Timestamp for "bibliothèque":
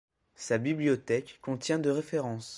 0.57-1.37